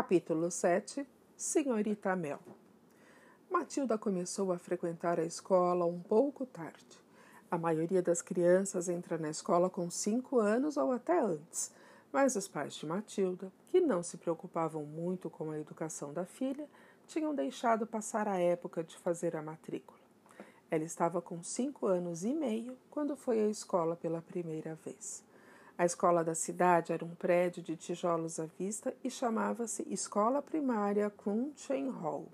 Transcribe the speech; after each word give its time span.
Capítulo 0.00 0.50
7 0.50 1.06
Senhorita 1.36 2.16
Mel 2.16 2.40
Matilda 3.50 3.98
começou 3.98 4.50
a 4.50 4.56
frequentar 4.56 5.20
a 5.20 5.24
escola 5.24 5.84
um 5.84 6.00
pouco 6.00 6.46
tarde. 6.46 6.98
A 7.50 7.58
maioria 7.58 8.00
das 8.00 8.22
crianças 8.22 8.88
entra 8.88 9.18
na 9.18 9.28
escola 9.28 9.68
com 9.68 9.90
cinco 9.90 10.38
anos 10.38 10.78
ou 10.78 10.90
até 10.90 11.20
antes, 11.20 11.70
mas 12.10 12.34
os 12.34 12.48
pais 12.48 12.76
de 12.76 12.86
Matilda, 12.86 13.52
que 13.68 13.78
não 13.78 14.02
se 14.02 14.16
preocupavam 14.16 14.86
muito 14.86 15.28
com 15.28 15.50
a 15.50 15.58
educação 15.58 16.14
da 16.14 16.24
filha, 16.24 16.66
tinham 17.06 17.34
deixado 17.34 17.86
passar 17.86 18.26
a 18.26 18.38
época 18.38 18.82
de 18.82 18.96
fazer 18.96 19.36
a 19.36 19.42
matrícula. 19.42 20.00
Ela 20.70 20.84
estava 20.84 21.20
com 21.20 21.42
cinco 21.42 21.86
anos 21.86 22.24
e 22.24 22.32
meio 22.32 22.74
quando 22.90 23.18
foi 23.18 23.38
à 23.38 23.48
escola 23.48 23.94
pela 23.96 24.22
primeira 24.22 24.74
vez. 24.76 25.22
A 25.80 25.86
escola 25.86 26.22
da 26.22 26.34
cidade 26.34 26.92
era 26.92 27.02
um 27.02 27.14
prédio 27.14 27.62
de 27.62 27.74
tijolos 27.74 28.38
à 28.38 28.44
vista 28.44 28.94
e 29.02 29.10
chamava-se 29.10 29.82
Escola 29.88 30.42
Primária 30.42 31.08
Crunchen 31.08 31.88
Hall. 31.88 32.28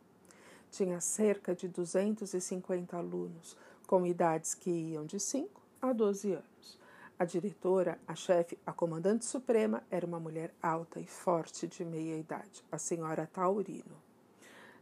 Tinha 0.68 1.00
cerca 1.00 1.54
de 1.54 1.68
250 1.68 2.96
alunos, 2.96 3.56
com 3.86 4.04
idades 4.04 4.52
que 4.52 4.68
iam 4.68 5.06
de 5.06 5.20
5 5.20 5.62
a 5.80 5.92
12 5.92 6.32
anos. 6.32 6.80
A 7.16 7.24
diretora, 7.24 8.00
a 8.04 8.16
chefe, 8.16 8.58
a 8.66 8.72
comandante 8.72 9.24
suprema 9.24 9.80
era 9.92 10.04
uma 10.04 10.18
mulher 10.18 10.52
alta 10.60 10.98
e 10.98 11.06
forte 11.06 11.68
de 11.68 11.84
meia 11.84 12.18
idade, 12.18 12.64
a 12.72 12.78
senhora 12.78 13.30
Taurino. 13.32 13.96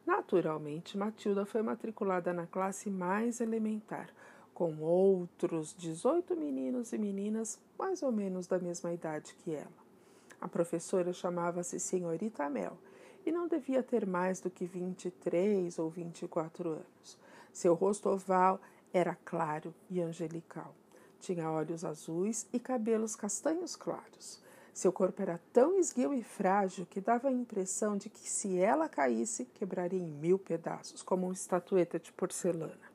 Naturalmente, 0.06 0.96
Matilda 0.96 1.44
foi 1.44 1.60
matriculada 1.60 2.33
na 2.33 2.46
classe 2.46 2.88
mais 2.88 3.42
elementar, 3.42 4.08
com 4.54 4.80
outros 4.80 5.74
18 5.76 6.36
meninos 6.36 6.92
e 6.92 6.98
meninas 6.98 7.58
mais 7.76 8.02
ou 8.02 8.12
menos 8.12 8.46
da 8.46 8.58
mesma 8.58 8.92
idade 8.92 9.34
que 9.42 9.52
ela. 9.52 9.84
A 10.40 10.46
professora 10.46 11.12
chamava-se 11.12 11.80
Senhorita 11.80 12.48
Mel 12.48 12.78
e 13.27 13.33
não 13.33 13.48
devia 13.48 13.83
ter 13.83 14.06
mais 14.06 14.41
do 14.41 14.48
que 14.48 14.64
23 14.64 15.78
ou 15.78 15.91
24 15.91 16.70
anos. 16.70 17.19
Seu 17.52 17.74
rosto 17.74 18.08
oval 18.08 18.61
era 18.92 19.16
claro 19.24 19.74
e 19.91 20.00
angelical. 20.00 20.74
Tinha 21.18 21.50
olhos 21.50 21.84
azuis 21.84 22.46
e 22.52 22.61
cabelos 22.61 23.16
castanhos 23.16 23.74
claros. 23.74 24.42
Seu 24.72 24.92
corpo 24.92 25.22
era 25.22 25.41
tão 25.52 25.78
esguio 25.78 26.12
e 26.12 26.22
frágil 26.22 26.84
que 26.84 27.00
dava 27.00 27.28
a 27.28 27.33
impressão 27.33 27.96
de 27.96 28.11
que, 28.11 28.28
se 28.28 28.58
ela 28.58 28.89
caísse, 28.89 29.44
quebraria 29.44 30.00
em 30.00 30.06
mil 30.06 30.39
pedaços, 30.39 31.00
como 31.02 31.27
uma 31.27 31.33
estatueta 31.33 31.98
de 31.98 32.12
porcelana. 32.12 32.94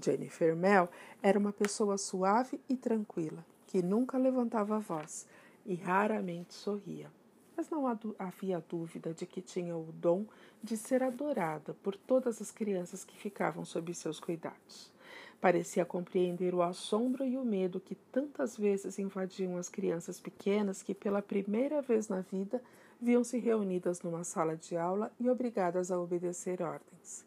Jennifer 0.00 0.56
Mel 0.56 0.88
era 1.22 1.38
uma 1.38 1.52
pessoa 1.52 1.96
suave 1.96 2.60
e 2.68 2.76
tranquila, 2.76 3.44
que 3.66 3.82
nunca 3.82 4.18
levantava 4.18 4.76
a 4.76 4.80
voz 4.80 5.26
e 5.64 5.74
raramente 5.74 6.54
sorria. 6.54 7.10
Mas 7.56 7.70
não 7.70 7.86
havia 8.18 8.62
dúvida 8.68 9.14
de 9.14 9.26
que 9.26 9.40
tinha 9.40 9.76
o 9.76 9.92
dom 9.92 10.26
de 10.62 10.76
ser 10.76 11.02
adorada 11.02 11.74
por 11.82 11.96
todas 11.96 12.42
as 12.42 12.50
crianças 12.50 13.04
que 13.04 13.16
ficavam 13.16 13.64
sob 13.64 13.94
seus 13.94 14.18
cuidados. 14.18 14.92
Parecia 15.40 15.84
compreender 15.84 16.54
o 16.54 16.62
assombro 16.62 17.24
e 17.24 17.36
o 17.36 17.44
medo 17.44 17.78
que 17.78 17.94
tantas 17.94 18.56
vezes 18.56 18.98
invadiam 18.98 19.56
as 19.56 19.68
crianças 19.68 20.18
pequenas 20.18 20.82
que, 20.82 20.94
pela 20.94 21.22
primeira 21.22 21.80
vez 21.82 22.08
na 22.08 22.20
vida, 22.20 22.62
viam-se 23.00 23.38
reunidas 23.38 24.00
numa 24.02 24.24
sala 24.24 24.56
de 24.56 24.76
aula 24.76 25.12
e 25.20 25.28
obrigadas 25.28 25.90
a 25.90 26.00
obedecer 26.00 26.62
ordens. 26.62 27.24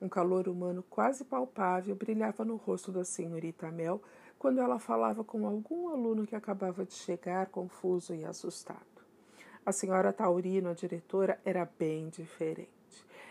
Um 0.00 0.08
calor 0.10 0.46
humano 0.46 0.84
quase 0.90 1.24
palpável 1.24 1.94
brilhava 1.94 2.44
no 2.44 2.56
rosto 2.56 2.92
da 2.92 3.02
senhorita 3.02 3.70
Mel 3.70 4.02
quando 4.38 4.60
ela 4.60 4.78
falava 4.78 5.24
com 5.24 5.46
algum 5.46 5.88
aluno 5.88 6.26
que 6.26 6.36
acabava 6.36 6.84
de 6.84 6.92
chegar, 6.92 7.46
confuso 7.46 8.14
e 8.14 8.22
assustado. 8.22 8.84
A 9.64 9.72
senhora 9.72 10.12
Taurino, 10.12 10.68
a 10.68 10.74
diretora, 10.74 11.40
era 11.44 11.68
bem 11.78 12.10
diferente. 12.10 12.68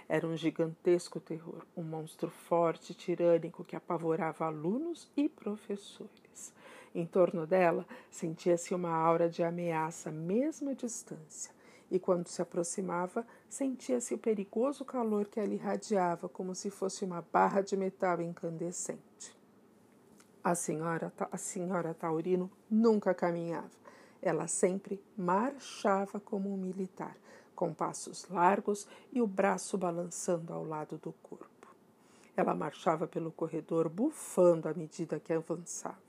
Era 0.10 0.26
um 0.26 0.36
gigantesco 0.36 1.20
terror, 1.20 1.64
um 1.78 1.84
monstro 1.84 2.32
forte 2.32 2.92
e 2.92 2.96
tirânico 2.96 3.64
que 3.64 3.76
apavorava 3.76 4.46
alunos 4.46 5.08
e 5.16 5.30
professores. 5.30 6.52
Em 6.96 7.06
torno 7.06 7.46
dela 7.46 7.86
sentia-se 8.10 8.74
uma 8.74 8.92
aura 8.92 9.30
de 9.30 9.44
ameaça, 9.44 10.12
mesmo 10.12 10.72
à 10.72 10.74
distância 10.74 11.54
e 11.90 12.00
quando 12.00 12.28
se 12.28 12.42
aproximava, 12.42 13.26
sentia-se 13.48 14.14
o 14.14 14.18
perigoso 14.18 14.84
calor 14.84 15.28
que 15.28 15.40
ela 15.40 15.54
irradiava 15.54 16.28
como 16.28 16.56
se 16.56 16.70
fosse 16.70 17.06
uma 17.06 17.22
barra 17.22 17.62
de 17.62 17.78
metal 17.78 18.22
incandescente. 18.22 19.36
A 20.44 20.54
senhora, 20.54 21.12
a 21.32 21.38
senhora 21.38 21.94
Taurino 21.94 22.52
nunca 22.70 23.14
caminhava. 23.14 23.72
Ela 24.22 24.48
sempre 24.48 25.04
marchava 25.18 26.20
como 26.20 26.54
um 26.54 26.58
militar, 26.58 27.16
com 27.56 27.74
passos 27.74 28.28
largos 28.30 28.88
e 29.12 29.22
o 29.22 29.28
braço 29.28 29.78
balançando 29.78 30.54
ao 30.54 30.64
lado 30.64 30.98
do 30.98 31.12
corpo. 31.24 31.76
Ela 32.36 32.54
marchava 32.54 33.08
pelo 33.08 33.32
corredor 33.32 33.88
bufando 33.88 34.68
à 34.68 34.74
medida 34.74 35.20
que 35.20 35.32
avançava. 35.32 36.05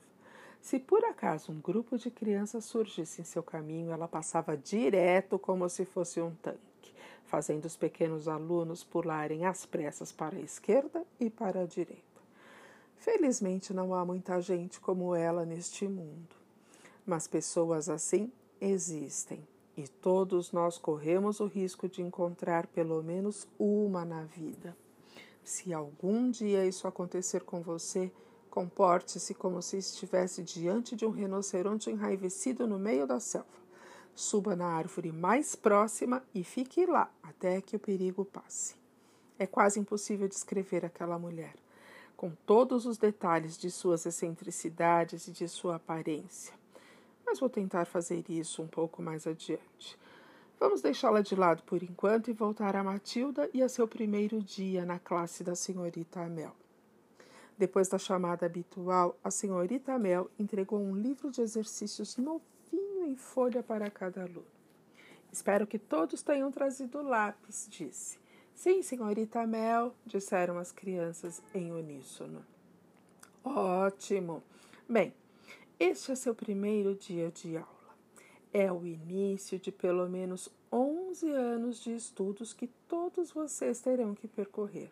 Se 0.61 0.79
por 0.79 1.05
acaso 1.05 1.53
um 1.53 1.61
grupo 1.61 1.97
de 1.97 2.11
crianças 2.11 2.65
surgisse 2.65 3.21
em 3.21 3.25
seu 3.25 3.43
caminho, 3.43 3.93
ela 3.93 4.09
passava 4.09 4.57
direto 4.57 5.39
como 5.39 5.69
se 5.69 5.85
fosse 5.85 6.21
um 6.21 6.35
tanque, 6.37 6.93
fazendo 7.25 7.65
os 7.67 7.77
pequenos 7.77 8.27
alunos 8.27 8.83
pularem 8.83 9.47
às 9.47 9.65
pressas 9.65 10.11
para 10.11 10.37
a 10.37 10.41
esquerda 10.41 11.05
e 11.21 11.31
para 11.31 11.63
a 11.63 11.67
direita. 11.67 12.03
Felizmente 12.97 13.73
não 13.73 13.95
há 13.95 14.05
muita 14.05 14.41
gente 14.41 14.81
como 14.81 15.15
ela 15.15 15.45
neste 15.45 15.87
mundo, 15.87 16.35
mas 17.07 17.29
pessoas 17.29 17.89
assim 17.89 18.33
existem 18.61 19.47
e 19.77 19.87
todos 19.87 20.53
nós 20.53 20.79
corremos 20.79 21.39
o 21.39 21.47
risco 21.47 21.89
de 21.89 22.01
encontrar 22.01 22.67
pelo 22.69 23.03
menos 23.03 23.47
uma 23.59 24.05
na 24.05 24.23
vida. 24.25 24.75
Se 25.45 25.73
algum 25.73 26.31
dia 26.31 26.67
isso 26.67 26.89
acontecer 26.89 27.43
com 27.43 27.61
você, 27.61 28.11
Comporte-se 28.57 29.35
como 29.35 29.61
se 29.61 29.77
estivesse 29.77 30.43
diante 30.43 30.97
de 30.97 31.05
um 31.05 31.11
rinoceronte 31.11 31.91
enraivecido 31.91 32.67
no 32.67 32.79
meio 32.79 33.07
da 33.07 33.21
selva. 33.21 33.47
Suba 34.15 34.57
na 34.57 34.65
árvore 34.65 35.13
mais 35.13 35.55
próxima 35.55 36.25
e 36.35 36.43
fique 36.43 36.87
lá 36.87 37.11
até 37.23 37.61
que 37.61 37.77
o 37.77 37.79
perigo 37.79 38.25
passe. 38.25 38.75
É 39.39 39.47
quase 39.47 39.79
impossível 39.79 40.27
descrever 40.27 40.87
aquela 40.87 41.19
mulher, 41.19 41.55
com 42.17 42.33
todos 42.47 42.87
os 42.87 42.97
detalhes 42.97 43.59
de 43.59 43.71
suas 43.71 44.07
excentricidades 44.07 45.29
e 45.29 45.33
de 45.33 45.47
sua 45.49 45.77
aparência. 45.77 46.55
Mas 47.27 47.39
vou 47.39 47.51
tentar 47.51 47.85
fazer 47.85 48.25
isso 48.27 48.63
um 48.63 48.67
pouco 48.67 49.03
mais 49.03 49.27
adiante. 49.27 49.99
Vamos 50.59 50.81
deixá-la 50.81 51.21
de 51.21 51.37
lado 51.37 51.63
por 51.65 51.83
enquanto 51.83 52.31
e 52.31 52.33
voltar 52.33 52.75
a 52.75 52.83
Matilda 52.83 53.51
e 53.53 53.63
a 53.63 53.69
seu 53.69 53.87
primeiro 53.87 54.41
dia 54.41 54.87
na 54.87 54.99
classe 54.99 55.45
da 55.45 55.55
senhorita 55.55 56.23
Amel. 56.23 56.57
Depois 57.59 57.89
da 57.89 57.97
chamada 57.97 58.45
habitual, 58.45 59.19
a 59.25 59.31
senhorita 59.31 59.99
Mel 59.99 60.31
entregou 60.39 60.79
um 60.79 60.95
livro 60.95 61.31
de 61.31 61.41
exercícios 61.41 62.19
novinho 62.19 63.07
em 63.07 63.17
folha 63.17 63.63
para 63.63 63.91
cada 63.91 64.25
aluno. 64.25 64.45
Espero 65.33 65.67
que 65.67 65.79
todos 65.79 66.23
tenham 66.23 66.53
trazido 66.53 67.01
lápis, 67.03 67.67
disse. 67.71 68.19
Sim, 68.55 68.83
senhorita 68.83 69.47
Mel, 69.47 69.95
disseram 70.05 70.59
as 70.59 70.71
crianças 70.71 71.43
em 71.55 71.73
uníssono. 71.73 72.45
Ótimo! 73.43 74.43
Bem, 74.87 75.15
este 75.81 76.13
é 76.13 76.15
seu 76.15 76.35
primeiro 76.35 76.95
dia 76.95 77.31
de 77.31 77.57
aula. 77.57 77.97
É 78.53 78.71
o 78.71 78.87
início 78.87 79.59
de 79.59 79.73
pelo 79.73 80.07
menos 80.11 80.51
11 80.71 81.31
anos 81.31 81.81
de 81.81 81.95
estudos 81.95 82.53
que 82.53 82.67
todos 82.87 83.31
vocês 83.31 83.81
terão 83.81 84.15
que 84.15 84.29
percorrer 84.29 84.91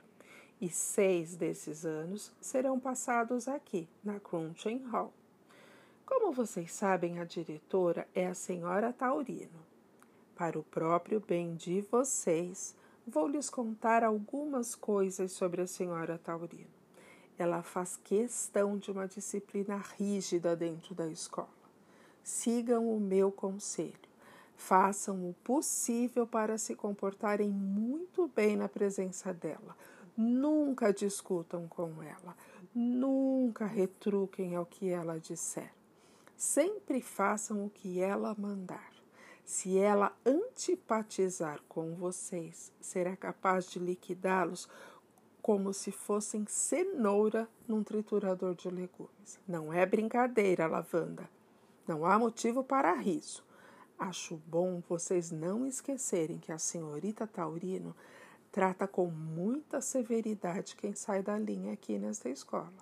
e 0.60 0.68
seis 0.68 1.36
desses 1.36 1.84
anos 1.84 2.32
serão 2.40 2.78
passados 2.78 3.48
aqui, 3.48 3.88
na 4.02 4.20
Crunchen 4.20 4.78
Hall. 4.90 5.12
Como 6.06 6.32
vocês 6.32 6.72
sabem, 6.72 7.18
a 7.18 7.24
diretora 7.24 8.06
é 8.14 8.26
a 8.26 8.34
senhora 8.34 8.92
Taurino. 8.92 9.64
Para 10.36 10.58
o 10.58 10.62
próprio 10.62 11.20
bem 11.20 11.54
de 11.54 11.80
vocês, 11.82 12.74
vou 13.06 13.26
lhes 13.26 13.48
contar 13.48 14.04
algumas 14.04 14.74
coisas 14.74 15.32
sobre 15.32 15.62
a 15.62 15.66
senhora 15.66 16.18
Taurino. 16.18 16.74
Ela 17.38 17.62
faz 17.62 17.96
questão 17.96 18.78
de 18.78 18.90
uma 18.90 19.08
disciplina 19.08 19.76
rígida 19.76 20.54
dentro 20.54 20.94
da 20.94 21.08
escola. 21.08 21.48
Sigam 22.22 22.88
o 22.88 23.00
meu 23.00 23.32
conselho. 23.32 23.92
Façam 24.56 25.28
o 25.28 25.34
possível 25.42 26.26
para 26.26 26.56
se 26.58 26.76
comportarem 26.76 27.50
muito 27.50 28.28
bem 28.28 28.56
na 28.56 28.68
presença 28.68 29.32
dela 29.32 29.76
Nunca 30.16 30.92
discutam 30.92 31.66
com 31.66 32.02
ela, 32.02 32.36
nunca 32.74 33.66
retruquem 33.66 34.54
ao 34.54 34.64
que 34.64 34.88
ela 34.88 35.18
disser. 35.18 35.72
Sempre 36.36 37.00
façam 37.00 37.64
o 37.66 37.70
que 37.70 38.00
ela 38.00 38.34
mandar. 38.38 38.92
Se 39.44 39.78
ela 39.78 40.16
antipatizar 40.24 41.60
com 41.68 41.94
vocês, 41.94 42.72
será 42.80 43.16
capaz 43.16 43.68
de 43.68 43.78
liquidá-los 43.78 44.68
como 45.42 45.74
se 45.74 45.92
fossem 45.92 46.46
cenoura 46.46 47.46
num 47.68 47.82
triturador 47.82 48.54
de 48.54 48.70
legumes. 48.70 49.38
Não 49.46 49.70
é 49.72 49.84
brincadeira, 49.84 50.66
lavanda. 50.66 51.28
Não 51.86 52.06
há 52.06 52.18
motivo 52.18 52.64
para 52.64 52.94
riso. 52.94 53.44
acho 53.98 54.40
bom 54.46 54.82
vocês 54.88 55.30
não 55.30 55.66
esquecerem 55.66 56.38
que 56.38 56.50
a 56.50 56.58
senhorita 56.58 57.26
Taurino 57.26 57.94
trata 58.54 58.86
com 58.86 59.06
muita 59.06 59.80
severidade 59.80 60.76
quem 60.76 60.94
sai 60.94 61.24
da 61.24 61.36
linha 61.36 61.72
aqui 61.72 61.98
nesta 61.98 62.28
escola. 62.28 62.72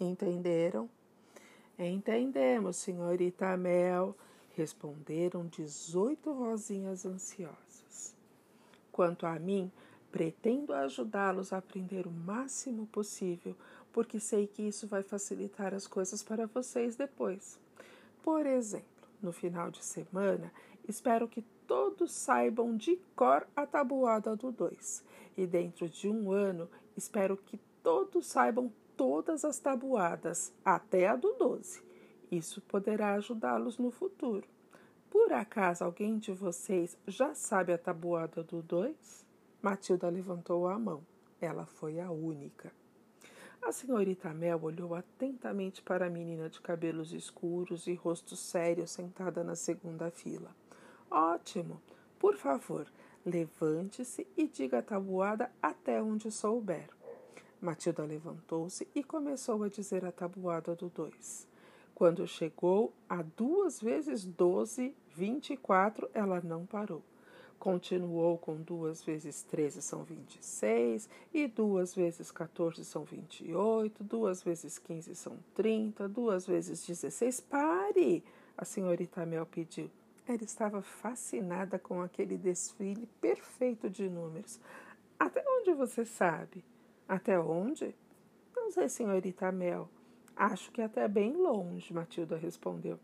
Entenderam? 0.00 0.88
Entendemos, 1.78 2.76
senhorita 2.76 3.54
Mel, 3.54 4.16
responderam 4.56 5.44
dezoito 5.44 6.32
rosinhas 6.32 7.04
ansiosas. 7.04 8.14
Quanto 8.90 9.26
a 9.26 9.38
mim, 9.38 9.70
pretendo 10.10 10.72
ajudá-los 10.72 11.52
a 11.52 11.58
aprender 11.58 12.06
o 12.06 12.10
máximo 12.10 12.86
possível, 12.86 13.54
porque 13.92 14.18
sei 14.18 14.46
que 14.46 14.62
isso 14.62 14.86
vai 14.86 15.02
facilitar 15.02 15.74
as 15.74 15.86
coisas 15.86 16.22
para 16.22 16.46
vocês 16.46 16.96
depois. 16.96 17.60
Por 18.22 18.46
exemplo, 18.46 18.86
no 19.20 19.32
final 19.32 19.70
de 19.70 19.84
semana, 19.84 20.50
espero 20.90 21.28
que 21.28 21.42
todos 21.66 22.12
saibam 22.12 22.76
de 22.76 22.96
cor 23.14 23.46
a 23.54 23.64
tabuada 23.64 24.36
do 24.36 24.50
2. 24.50 25.04
E 25.36 25.46
dentro 25.46 25.88
de 25.88 26.08
um 26.08 26.32
ano, 26.32 26.68
espero 26.96 27.36
que 27.36 27.58
todos 27.82 28.26
saibam 28.26 28.72
todas 28.96 29.44
as 29.44 29.58
tabuadas, 29.58 30.52
até 30.64 31.08
a 31.08 31.16
do 31.16 31.32
12. 31.34 31.82
Isso 32.30 32.60
poderá 32.60 33.14
ajudá-los 33.14 33.78
no 33.78 33.90
futuro. 33.90 34.46
Por 35.08 35.32
acaso 35.32 35.84
alguém 35.84 36.18
de 36.18 36.32
vocês 36.32 36.96
já 37.06 37.34
sabe 37.34 37.72
a 37.72 37.78
tabuada 37.78 38.42
do 38.42 38.62
2? 38.62 39.24
Matilda 39.62 40.08
levantou 40.08 40.68
a 40.68 40.78
mão. 40.78 41.02
Ela 41.40 41.66
foi 41.66 41.98
a 42.00 42.10
única. 42.10 42.72
A 43.62 43.72
senhorita 43.72 44.32
Mel 44.32 44.60
olhou 44.62 44.94
atentamente 44.94 45.82
para 45.82 46.06
a 46.06 46.10
menina 46.10 46.48
de 46.48 46.60
cabelos 46.60 47.12
escuros 47.12 47.86
e 47.86 47.94
rosto 47.94 48.34
sério 48.34 48.86
sentada 48.86 49.44
na 49.44 49.54
segunda 49.54 50.10
fila. 50.10 50.54
Ótimo! 51.10 51.80
Por 52.18 52.36
favor, 52.36 52.86
levante-se 53.26 54.26
e 54.36 54.46
diga 54.46 54.78
a 54.78 54.82
tabuada 54.82 55.50
até 55.60 56.00
onde 56.00 56.30
souber. 56.30 56.88
Matilda 57.60 58.04
levantou-se 58.04 58.86
e 58.94 59.02
começou 59.02 59.62
a 59.64 59.68
dizer 59.68 60.04
a 60.04 60.12
tabuada 60.12 60.74
do 60.74 60.88
dois. 60.88 61.48
Quando 61.94 62.26
chegou 62.26 62.92
a 63.08 63.22
duas 63.22 63.80
vezes 63.80 64.24
doze, 64.24 64.94
vinte 65.14 65.52
e 65.52 65.56
quatro, 65.56 66.08
ela 66.14 66.40
não 66.40 66.64
parou. 66.64 67.02
Continuou 67.58 68.38
com 68.38 68.56
duas 68.56 69.02
vezes 69.04 69.42
13 69.42 69.82
são 69.82 70.02
26, 70.02 71.10
e 71.34 71.46
duas 71.46 71.94
vezes 71.94 72.30
14 72.30 72.82
são 72.86 73.04
28, 73.04 74.02
duas 74.02 74.42
vezes 74.42 74.78
15 74.78 75.14
são 75.14 75.36
30, 75.54 76.08
duas 76.08 76.46
vezes 76.46 76.86
16. 76.86 77.40
Pare! 77.40 78.24
A 78.56 78.64
senhorita 78.64 79.26
Mel 79.26 79.44
pediu. 79.44 79.90
Ela 80.26 80.44
estava 80.44 80.80
fascinada 80.82 81.78
com 81.78 82.00
aquele 82.00 82.36
desfile 82.36 83.06
perfeito 83.20 83.90
de 83.90 84.08
números. 84.08 84.60
Até 85.18 85.44
onde 85.46 85.72
você 85.74 86.04
sabe? 86.04 86.64
Até 87.08 87.38
onde? 87.38 87.94
Não 88.54 88.70
sei, 88.70 88.88
senhorita 88.88 89.50
Mel. 89.50 89.88
Acho 90.36 90.70
que 90.70 90.80
até 90.80 91.06
bem 91.08 91.36
longe, 91.36 91.92
Matilda 91.92 92.36
respondeu. 92.36 92.98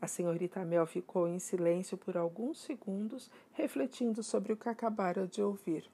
A 0.00 0.06
senhorita 0.06 0.64
Mel 0.64 0.86
ficou 0.86 1.26
em 1.26 1.38
silêncio 1.38 1.96
por 1.96 2.16
alguns 2.16 2.60
segundos, 2.60 3.30
refletindo 3.52 4.22
sobre 4.22 4.52
o 4.52 4.56
que 4.56 4.68
acabara 4.68 5.26
de 5.26 5.40
ouvir. 5.40 5.88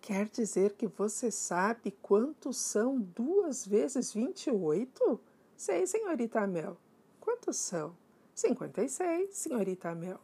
Quer 0.00 0.28
dizer 0.28 0.72
que 0.72 0.88
você 0.88 1.30
sabe 1.30 1.92
quantos 2.02 2.56
são 2.56 2.98
duas 2.98 3.64
vezes 3.64 4.12
vinte 4.12 4.48
e 4.48 4.50
oito? 4.50 5.20
Sei, 5.56 5.86
senhorita 5.86 6.44
Mel. 6.46 6.76
Quantos 7.20 7.56
são? 7.56 7.94
Cinquenta 8.34 8.82
e 8.82 8.88
seis, 8.88 9.36
senhorita 9.36 9.94
Mel. 9.94 10.20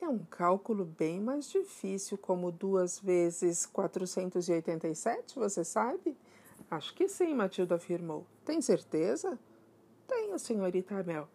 É 0.00 0.08
um 0.08 0.18
cálculo 0.18 0.84
bem 0.84 1.20
mais 1.20 1.50
difícil, 1.50 2.18
como 2.18 2.50
duas 2.50 2.98
vezes 2.98 3.66
quatrocentos 3.66 4.48
e 4.48 4.52
oitenta 4.52 4.88
e 4.88 4.94
sete, 4.94 5.38
você 5.38 5.64
sabe? 5.64 6.16
Acho 6.70 6.94
que 6.94 7.08
sim, 7.08 7.34
Matilda 7.34 7.76
afirmou. 7.76 8.26
Tem 8.44 8.60
certeza? 8.60 9.38
Tenho, 10.06 10.38
senhorita 10.38 11.02
Mel. 11.02 11.28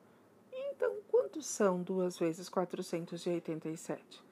Quantos 1.27 1.47
são 1.47 1.83
duas 1.83 2.17
vezes 2.17 2.47
487? 2.47 4.23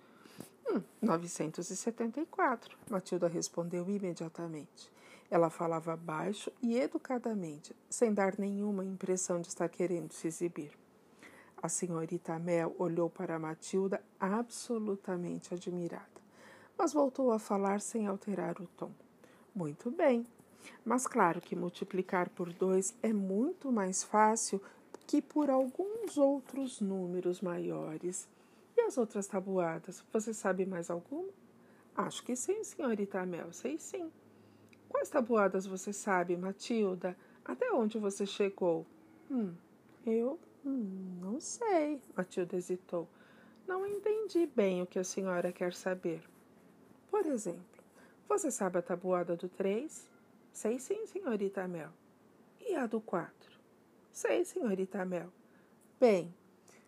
Hum, 0.70 0.82
974, 1.02 2.78
Matilda 2.90 3.28
respondeu 3.28 3.90
imediatamente. 3.90 4.90
Ela 5.30 5.50
falava 5.50 5.98
baixo 5.98 6.50
e 6.62 6.80
educadamente, 6.80 7.76
sem 7.90 8.14
dar 8.14 8.40
nenhuma 8.40 8.86
impressão 8.86 9.42
de 9.42 9.50
estar 9.50 9.68
querendo 9.68 10.14
se 10.14 10.26
exibir. 10.28 10.72
A 11.66 11.68
senhorita 11.68 12.38
Mel 12.38 12.76
olhou 12.78 13.10
para 13.10 13.40
Matilda 13.40 14.00
absolutamente 14.20 15.52
admirada, 15.52 16.22
mas 16.78 16.94
voltou 16.94 17.32
a 17.32 17.40
falar 17.40 17.82
sem 17.82 18.06
alterar 18.06 18.62
o 18.62 18.68
tom. 18.78 18.92
Muito 19.56 19.90
bem, 19.90 20.28
mas 20.86 21.08
claro 21.08 21.42
que 21.42 21.56
multiplicar 21.56 22.30
por 22.30 22.54
dois 22.54 22.94
é 23.02 23.12
muito 23.12 23.72
mais 23.72 24.04
fácil 24.04 24.62
que 25.08 25.24
por 25.24 25.50
alguns 25.50 26.20
outros 26.20 26.80
números 26.80 27.42
maiores. 27.42 28.30
E 28.78 28.82
as 28.82 28.96
outras 28.96 29.26
tabuadas, 29.26 30.06
você 30.14 30.36
sabe 30.36 30.68
mais 30.68 30.92
alguma? 30.92 31.34
Acho 31.98 32.24
que 32.24 32.36
sim, 32.36 32.64
senhorita 32.64 33.26
Mel, 33.26 33.52
sei 33.52 33.80
sim. 33.80 34.12
Quais 34.88 35.10
tabuadas 35.10 35.66
você 35.66 35.92
sabe, 35.92 36.38
Matilda? 36.38 37.18
Até 37.44 37.72
onde 37.72 37.98
você 37.98 38.24
chegou? 38.24 38.86
Hum, 39.32 39.56
eu 40.06 40.40
hum, 40.66 41.20
não 41.22 41.40
sei, 41.40 42.02
Matilda 42.16 42.56
hesitou. 42.56 43.08
Não 43.68 43.86
entendi 43.86 44.46
bem 44.46 44.82
o 44.82 44.88
que 44.88 45.00
a 45.00 45.04
senhora 45.04 45.52
quer 45.52 45.74
saber. 45.74 46.24
Por 47.10 47.26
exemplo, 47.26 47.84
você 48.28 48.52
sabe 48.52 48.80
a 48.80 48.82
tabuada 48.82 49.36
do 49.36 49.48
três? 49.48 50.10
Sei 50.52 50.80
sim, 50.80 51.06
senhorita 51.06 51.68
Mel. 51.68 51.90
E 52.60 52.76
a 52.76 52.86
do 52.88 53.00
quatro? 53.00 53.60
Sei, 54.12 54.46
senhorita 54.46 55.04
Mel. 55.06 55.32
Bem, 56.00 56.34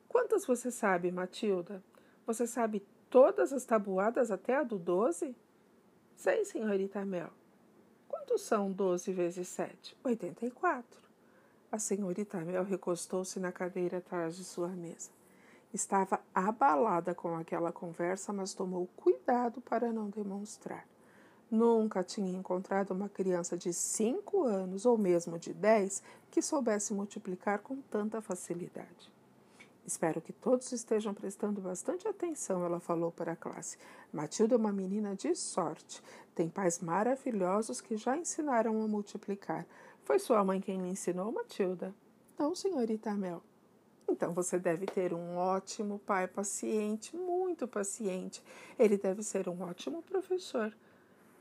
quantas 0.08 0.46
você 0.46 0.72
sabe, 0.72 1.12
Matilda? 1.12 1.84
Você 2.26 2.48
sabe 2.48 2.86
todas 3.10 3.54
as 3.54 3.66
tabuadas 3.66 4.32
até 4.32 4.56
a 4.56 4.64
do 4.64 4.78
doze? 4.78 5.36
Sei, 6.16 6.44
senhorita 6.46 7.06
Mel. 7.06 7.32
Quantos 8.08 8.42
são 8.42 8.72
doze 8.72 9.12
vezes 9.12 9.48
sete? 9.48 9.98
Oitenta 10.04 10.46
e 10.46 10.52
quatro. 10.52 11.07
A 11.70 11.78
senhorita 11.78 12.40
Mel 12.40 12.64
recostou-se 12.64 13.40
na 13.42 13.52
cadeira 13.52 13.98
atrás 13.98 14.38
de 14.38 14.44
sua 14.46 14.70
mesa. 14.70 15.10
Estava 15.74 16.22
abalada 16.34 17.14
com 17.14 17.36
aquela 17.36 17.74
conversa, 17.74 18.32
mas 18.32 18.54
tomou 18.54 18.88
cuidado 18.96 19.60
para 19.60 19.92
não 19.92 20.10
demonstrar. 20.10 20.88
Nunca 21.52 22.04
tinha 22.04 22.32
encontrado 22.32 22.92
uma 22.92 23.10
criança 23.10 23.58
de 23.58 23.74
cinco 23.74 24.44
anos 24.44 24.86
ou 24.86 24.98
mesmo 24.98 25.38
de 25.38 25.54
dez 25.54 26.02
que 26.32 26.42
soubesse 26.42 26.94
multiplicar 26.94 27.60
com 27.60 27.82
tanta 27.82 28.22
facilidade. 28.22 29.12
Espero 29.86 30.22
que 30.22 30.34
todos 30.34 30.72
estejam 30.74 31.14
prestando 31.14 31.62
bastante 31.62 32.08
atenção, 32.08 32.66
ela 32.66 32.80
falou 32.80 33.10
para 33.10 33.34
a 33.34 33.38
classe. 33.38 33.78
Matilda 34.12 34.56
é 34.56 34.58
uma 34.58 34.74
menina 34.74 35.16
de 35.16 35.34
sorte. 35.34 36.04
Tem 36.36 36.50
pais 36.50 36.80
maravilhosos 36.80 37.80
que 37.80 37.96
já 37.96 38.18
ensinaram 38.18 38.82
a 38.82 38.88
multiplicar. 38.88 39.66
Foi 40.08 40.20
sua 40.20 40.42
mãe 40.42 40.62
quem 40.62 40.82
lhe 40.82 40.88
ensinou, 40.88 41.34
Matilda? 41.34 41.94
Não, 42.40 42.56
senhorita 42.56 43.14
Mel. 43.14 43.44
Então 44.08 44.34
você 44.34 44.58
deve 44.58 44.86
ter 44.86 45.14
um 45.14 45.36
ótimo 45.36 46.00
pai 46.00 46.26
paciente, 46.30 47.14
muito 47.14 47.68
paciente. 47.68 48.42
Ele 48.80 48.98
deve 48.98 49.22
ser 49.22 49.50
um 49.50 49.62
ótimo 49.64 50.02
professor. 50.02 50.74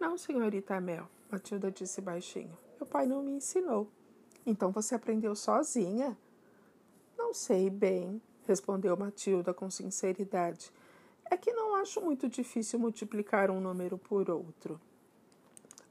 Não, 0.01 0.19
senhorita 0.19 0.81
Mel, 0.81 1.09
Matilda 1.31 1.71
disse 1.71 2.01
baixinho. 2.01 2.59
Meu 2.77 2.89
pai 2.89 3.07
não 3.07 3.23
me 3.23 3.31
ensinou. 3.31 3.87
Então 4.45 4.73
você 4.73 4.97
aprendeu 4.97 5.37
sozinha? 5.37 6.19
Não 7.17 7.33
sei 7.33 7.71
bem, 7.71 8.21
respondeu 8.49 8.97
Matilda 8.97 9.55
com 9.55 9.71
sinceridade. 9.71 10.73
É 11.31 11.37
que 11.37 11.53
não 11.53 11.77
acho 11.77 12.01
muito 12.01 12.29
difícil 12.29 12.81
multiplicar 12.81 13.49
um 13.49 13.61
número 13.61 13.97
por 13.97 14.29
outro. 14.29 14.81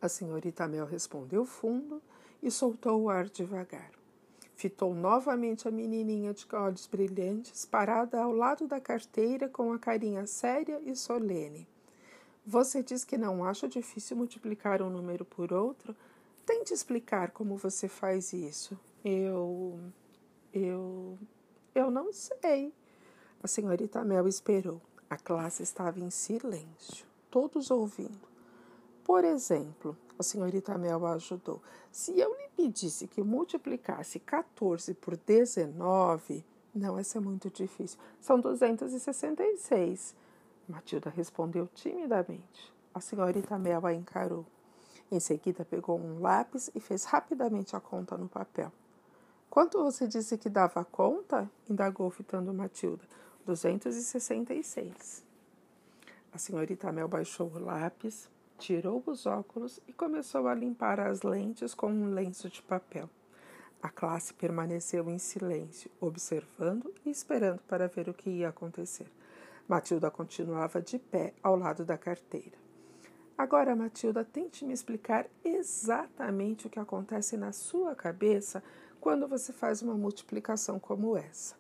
A 0.01 0.09
senhorita 0.09 0.67
Mel 0.67 0.85
respondeu 0.85 1.45
fundo 1.45 2.01
e 2.45 2.51
soltou 2.51 3.01
o 3.01 3.09
ar 3.09 3.27
devagar. 3.27 3.89
Fitou 4.53 4.93
novamente 4.93 5.67
a 5.67 5.71
menininha 5.71 6.31
de 6.31 6.45
olhos 6.53 6.85
brilhantes, 6.85 7.65
parada 7.65 8.21
ao 8.21 8.31
lado 8.31 8.67
da 8.67 8.79
carteira 8.79 9.49
com 9.49 9.73
a 9.73 9.79
carinha 9.79 10.27
séria 10.27 10.79
e 10.85 10.95
solene. 10.95 11.67
Você 12.45 12.83
diz 12.83 13.03
que 13.03 13.17
não 13.17 13.43
acha 13.43 13.67
difícil 13.67 14.15
multiplicar 14.15 14.79
um 14.83 14.91
número 14.91 15.25
por 15.25 15.51
outro? 15.51 15.95
Tente 16.45 16.71
explicar 16.71 17.31
como 17.31 17.57
você 17.57 17.87
faz 17.87 18.31
isso. 18.31 18.79
Eu. 19.03 19.79
Eu. 20.53 21.17
Eu 21.73 21.89
não 21.89 22.13
sei. 22.13 22.71
A 23.41 23.47
senhorita 23.47 24.05
Mel 24.05 24.27
esperou. 24.27 24.79
A 25.09 25.17
classe 25.17 25.63
estava 25.63 25.99
em 25.99 26.11
silêncio, 26.11 27.07
todos 27.31 27.71
ouvindo. 27.71 28.34
Por 29.05 29.23
exemplo, 29.23 29.95
a 30.17 30.23
senhorita 30.23 30.75
Mel 30.79 31.05
ajudou. 31.05 31.61
Se 31.91 32.19
eu 32.19 32.35
lhe 32.35 32.49
pedisse 32.57 33.07
que 33.07 33.21
multiplicasse 33.21 34.19
14 34.19 34.95
por 34.95 35.15
19, 35.15 36.43
Não, 36.73 36.97
essa 36.97 37.19
é 37.19 37.21
muito 37.21 37.49
difícil. 37.49 37.97
São 38.19 38.37
266. 38.39 40.13
Matilda 40.67 41.09
respondeu 41.09 41.69
timidamente. 41.73 42.73
A 42.93 42.99
senhorita 42.99 43.57
Mel 43.59 43.85
a 43.85 43.93
encarou. 43.93 44.45
Em 45.11 45.19
seguida, 45.19 45.63
pegou 45.63 45.97
um 45.99 46.19
lápis 46.19 46.71
e 46.73 46.79
fez 46.79 47.05
rapidamente 47.05 47.75
a 47.75 47.79
conta 47.79 48.17
no 48.17 48.27
papel. 48.27 48.73
Quanto 49.49 49.81
você 49.83 50.07
disse 50.07 50.37
que 50.37 50.49
dava 50.49 50.81
a 50.81 50.83
conta? 50.83 51.49
indagou 51.69 52.09
fitando 52.09 52.53
Matilda. 52.53 53.03
266. 53.45 55.23
A 56.33 56.37
senhorita 56.37 56.91
Mel 56.91 57.07
baixou 57.07 57.49
o 57.53 57.59
lápis, 57.59 58.27
tirou 58.57 59.03
os 59.05 59.25
óculos 59.25 59.79
e 59.87 59.93
começou 59.93 60.47
a 60.47 60.55
limpar 60.55 60.99
as 60.99 61.21
lentes 61.21 61.73
com 61.73 61.91
um 61.91 62.13
lenço 62.13 62.49
de 62.49 62.61
papel. 62.61 63.09
A 63.81 63.89
classe 63.89 64.33
permaneceu 64.33 65.09
em 65.09 65.17
silêncio, 65.17 65.91
observando 65.99 66.93
e 67.05 67.09
esperando 67.09 67.59
para 67.67 67.87
ver 67.87 68.09
o 68.09 68.13
que 68.13 68.29
ia 68.29 68.49
acontecer. 68.49 69.07
Matilda 69.67 70.09
continuava 70.09 70.81
de 70.81 70.97
pé 70.97 71.33
ao 71.43 71.55
lado 71.55 71.85
da 71.85 71.97
carteira. 71.97 72.57
Agora, 73.37 73.75
Matilda, 73.75 74.23
tente 74.23 74.63
me 74.63 74.73
explicar 74.73 75.27
exatamente 75.43 76.67
o 76.67 76.69
que 76.69 76.79
acontece 76.79 77.35
na 77.35 77.51
sua 77.51 77.93
cabeça 77.93 78.63
quando 78.99 79.27
você 79.27 79.51
faz 79.51 79.81
uma 79.81 79.95
multiplicação 79.95 80.79
como 80.79 81.17
essa. 81.17 81.55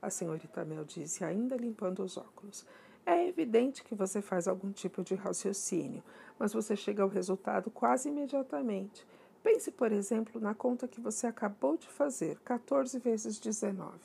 A 0.00 0.08
senhorita 0.08 0.64
Mel 0.64 0.84
disse, 0.84 1.22
ainda 1.22 1.56
limpando 1.56 2.02
os 2.02 2.16
óculos. 2.16 2.64
É 3.10 3.26
evidente 3.26 3.82
que 3.82 3.94
você 3.94 4.20
faz 4.20 4.46
algum 4.46 4.70
tipo 4.70 5.02
de 5.02 5.14
raciocínio, 5.14 6.04
mas 6.38 6.52
você 6.52 6.76
chega 6.76 7.02
ao 7.02 7.08
resultado 7.08 7.70
quase 7.70 8.10
imediatamente. 8.10 9.06
Pense, 9.42 9.70
por 9.70 9.92
exemplo, 9.92 10.38
na 10.38 10.54
conta 10.54 10.86
que 10.86 11.00
você 11.00 11.26
acabou 11.26 11.78
de 11.78 11.88
fazer, 11.88 12.38
14 12.40 12.98
vezes 12.98 13.38
19. 13.38 13.98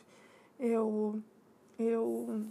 Eu. 0.57 1.21
Eu. 1.77 2.45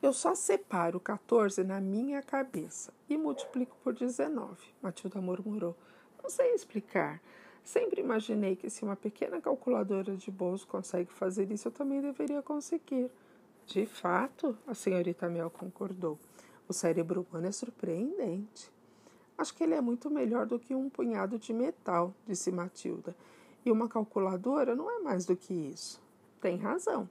Eu 0.00 0.12
só 0.14 0.34
separo 0.34 0.98
14 0.98 1.62
na 1.64 1.82
minha 1.82 2.22
cabeça 2.22 2.90
e 3.06 3.18
multiplico 3.18 3.76
por 3.84 3.92
19, 3.92 4.56
Matilda 4.80 5.20
murmurou. 5.20 5.76
Não 6.22 6.30
sei 6.30 6.54
explicar. 6.54 7.20
Sempre 7.62 8.00
imaginei 8.00 8.56
que 8.56 8.70
se 8.70 8.82
uma 8.82 8.96
pequena 8.96 9.38
calculadora 9.38 10.16
de 10.16 10.30
bolso 10.30 10.66
consegue 10.66 11.12
fazer 11.12 11.50
isso, 11.50 11.68
eu 11.68 11.72
também 11.72 12.00
deveria 12.00 12.40
conseguir. 12.40 13.10
De 13.66 13.86
fato, 13.86 14.56
a 14.66 14.74
senhorita 14.74 15.28
Mel 15.28 15.50
concordou. 15.50 16.18
O 16.68 16.72
cérebro 16.72 17.26
humano 17.28 17.46
é 17.46 17.52
surpreendente. 17.52 18.70
Acho 19.36 19.54
que 19.54 19.64
ele 19.64 19.74
é 19.74 19.80
muito 19.80 20.10
melhor 20.10 20.46
do 20.46 20.58
que 20.58 20.74
um 20.74 20.88
punhado 20.88 21.38
de 21.38 21.52
metal, 21.52 22.14
disse 22.26 22.52
Matilda. 22.52 23.16
E 23.64 23.72
uma 23.72 23.88
calculadora 23.88 24.76
não 24.76 24.90
é 24.90 25.00
mais 25.00 25.24
do 25.24 25.34
que 25.34 25.52
isso. 25.52 26.00
Tem 26.40 26.56
razão. 26.56 27.08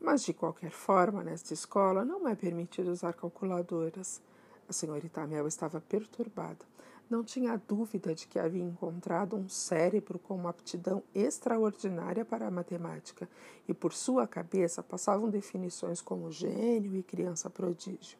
Mas, 0.00 0.22
de 0.24 0.32
qualquer 0.34 0.72
forma, 0.72 1.22
nesta 1.22 1.54
escola 1.54 2.04
não 2.04 2.28
é 2.28 2.34
permitido 2.34 2.90
usar 2.90 3.12
calculadoras. 3.12 4.20
A 4.68 4.72
senhorita 4.72 5.24
Mel 5.26 5.46
estava 5.46 5.80
perturbada. 5.80 6.64
Não 7.10 7.22
tinha 7.22 7.60
dúvida 7.68 8.14
de 8.14 8.26
que 8.26 8.38
havia 8.38 8.62
encontrado 8.62 9.36
um 9.36 9.48
cérebro 9.48 10.18
com 10.18 10.34
uma 10.34 10.50
aptidão 10.50 11.02
extraordinária 11.14 12.24
para 12.24 12.46
a 12.46 12.50
matemática, 12.50 13.28
e 13.68 13.74
por 13.74 13.92
sua 13.92 14.26
cabeça 14.26 14.82
passavam 14.82 15.28
definições 15.28 16.00
como 16.00 16.30
gênio 16.30 16.96
e 16.96 17.02
criança 17.02 17.50
prodígio. 17.50 18.18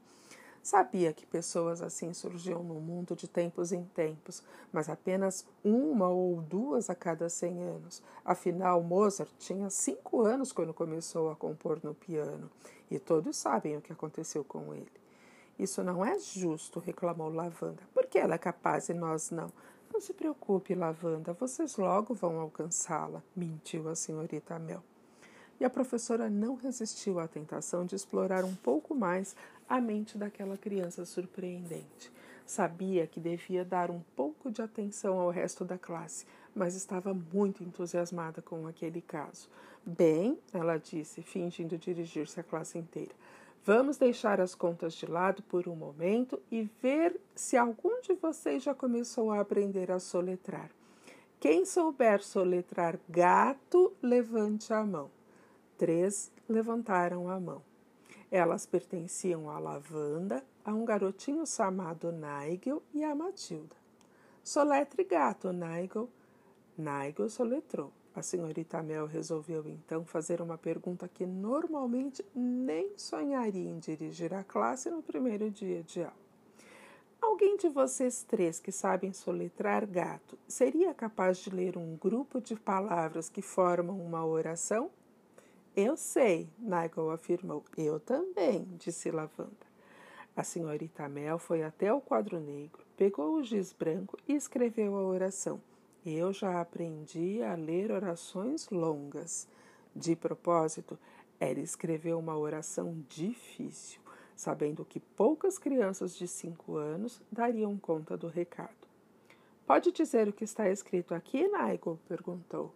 Sabia 0.62 1.12
que 1.12 1.26
pessoas 1.26 1.82
assim 1.82 2.12
surgiam 2.12 2.62
no 2.62 2.74
mundo 2.74 3.16
de 3.16 3.26
tempos 3.26 3.72
em 3.72 3.82
tempos, 3.82 4.44
mas 4.72 4.88
apenas 4.88 5.44
uma 5.64 6.08
ou 6.08 6.40
duas 6.40 6.88
a 6.88 6.94
cada 6.94 7.28
cem 7.28 7.60
anos. 7.64 8.00
Afinal, 8.24 8.80
Mozart 8.80 9.28
tinha 9.40 9.68
cinco 9.70 10.20
anos 10.20 10.52
quando 10.52 10.72
começou 10.72 11.30
a 11.30 11.36
compor 11.36 11.80
no 11.82 11.94
piano, 11.94 12.48
e 12.88 12.98
todos 12.98 13.36
sabem 13.36 13.76
o 13.76 13.80
que 13.80 13.92
aconteceu 13.92 14.44
com 14.44 14.72
ele. 14.72 15.01
Isso 15.58 15.82
não 15.82 16.04
é 16.04 16.18
justo, 16.18 16.80
reclamou 16.80 17.28
Lavanda. 17.28 17.82
Por 17.94 18.06
que 18.06 18.18
ela 18.18 18.34
é 18.34 18.38
capaz 18.38 18.88
e 18.88 18.94
nós 18.94 19.30
não? 19.30 19.50
Não 19.92 20.00
se 20.00 20.14
preocupe, 20.14 20.74
Lavanda, 20.74 21.34
vocês 21.34 21.76
logo 21.76 22.14
vão 22.14 22.40
alcançá-la, 22.40 23.22
mentiu 23.36 23.88
a 23.88 23.94
senhorita 23.94 24.58
Mel. 24.58 24.82
E 25.60 25.64
a 25.64 25.70
professora 25.70 26.30
não 26.30 26.54
resistiu 26.54 27.20
à 27.20 27.28
tentação 27.28 27.84
de 27.84 27.94
explorar 27.94 28.44
um 28.44 28.54
pouco 28.54 28.94
mais 28.94 29.36
a 29.68 29.80
mente 29.80 30.18
daquela 30.18 30.56
criança 30.56 31.04
surpreendente. 31.04 32.10
Sabia 32.44 33.06
que 33.06 33.20
devia 33.20 33.64
dar 33.64 33.90
um 33.90 34.00
pouco 34.16 34.50
de 34.50 34.60
atenção 34.60 35.20
ao 35.20 35.30
resto 35.30 35.64
da 35.64 35.78
classe, 35.78 36.26
mas 36.54 36.74
estava 36.74 37.14
muito 37.14 37.62
entusiasmada 37.62 38.42
com 38.42 38.66
aquele 38.66 39.00
caso. 39.00 39.48
Bem, 39.84 40.38
ela 40.52 40.78
disse, 40.78 41.22
fingindo 41.22 41.78
dirigir-se 41.78 42.40
à 42.40 42.42
classe 42.42 42.78
inteira. 42.78 43.14
Vamos 43.64 43.96
deixar 43.96 44.40
as 44.40 44.56
contas 44.56 44.92
de 44.94 45.06
lado 45.06 45.40
por 45.44 45.68
um 45.68 45.76
momento 45.76 46.40
e 46.50 46.62
ver 46.82 47.20
se 47.32 47.56
algum 47.56 48.00
de 48.00 48.12
vocês 48.12 48.64
já 48.64 48.74
começou 48.74 49.30
a 49.30 49.40
aprender 49.40 49.92
a 49.92 50.00
soletrar. 50.00 50.68
Quem 51.38 51.64
souber 51.64 52.24
soletrar 52.24 52.98
gato, 53.08 53.92
levante 54.02 54.72
a 54.72 54.84
mão. 54.84 55.10
Três 55.78 56.32
levantaram 56.48 57.28
a 57.28 57.38
mão. 57.38 57.62
Elas 58.32 58.66
pertenciam 58.66 59.48
à 59.48 59.60
Lavanda, 59.60 60.44
a 60.64 60.72
um 60.72 60.84
garotinho 60.84 61.46
chamado 61.46 62.10
Nigel 62.10 62.82
e 62.92 63.04
a 63.04 63.14
Matilda. 63.14 63.76
Soletre 64.42 65.04
gato, 65.04 65.52
Nigel. 65.52 66.08
Nigel 66.76 67.28
soletrou. 67.28 67.92
A 68.14 68.20
senhorita 68.20 68.82
Mel 68.82 69.06
resolveu 69.06 69.66
então 69.66 70.04
fazer 70.04 70.42
uma 70.42 70.58
pergunta 70.58 71.08
que 71.08 71.24
normalmente 71.24 72.22
nem 72.34 72.92
sonharia 72.96 73.70
em 73.70 73.78
dirigir 73.78 74.34
à 74.34 74.44
classe 74.44 74.90
no 74.90 75.02
primeiro 75.02 75.50
dia 75.50 75.82
de 75.82 76.02
aula. 76.02 76.22
Alguém 77.22 77.56
de 77.56 77.68
vocês 77.68 78.22
três 78.24 78.60
que 78.60 78.70
sabem 78.70 79.12
soletrar 79.12 79.86
gato 79.86 80.36
seria 80.46 80.92
capaz 80.92 81.38
de 81.38 81.48
ler 81.50 81.78
um 81.78 81.96
grupo 81.96 82.40
de 82.40 82.54
palavras 82.54 83.30
que 83.30 83.40
formam 83.40 83.98
uma 83.98 84.26
oração? 84.26 84.90
Eu 85.74 85.96
sei, 85.96 86.50
Nigel 86.58 87.10
afirmou. 87.10 87.64
Eu 87.78 87.98
também, 87.98 88.68
disse 88.78 89.10
Lavanda. 89.10 89.72
A 90.36 90.42
senhorita 90.42 91.08
Mel 91.08 91.38
foi 91.38 91.62
até 91.62 91.92
o 91.92 92.00
quadro 92.00 92.38
negro, 92.40 92.84
pegou 92.96 93.36
o 93.36 93.42
giz 93.42 93.72
branco 93.72 94.18
e 94.28 94.34
escreveu 94.34 94.96
a 94.96 95.02
oração. 95.02 95.60
Eu 96.04 96.32
já 96.32 96.60
aprendi 96.60 97.42
a 97.42 97.54
ler 97.54 97.92
orações 97.92 98.68
longas. 98.70 99.46
De 99.94 100.16
propósito, 100.16 100.98
ela 101.38 101.60
escreveu 101.60 102.18
uma 102.18 102.36
oração 102.36 103.04
difícil, 103.08 104.00
sabendo 104.34 104.84
que 104.84 104.98
poucas 104.98 105.58
crianças 105.58 106.16
de 106.16 106.26
cinco 106.26 106.76
anos 106.76 107.20
dariam 107.30 107.78
conta 107.78 108.16
do 108.16 108.26
recado. 108.26 108.88
Pode 109.64 109.92
dizer 109.92 110.28
o 110.28 110.32
que 110.32 110.44
está 110.44 110.68
escrito 110.68 111.14
aqui, 111.14 111.46
Nigel? 111.46 111.98
perguntou. 112.08 112.74